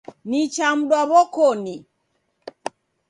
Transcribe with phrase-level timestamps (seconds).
[0.29, 1.75] Nichamdwa w'okoni.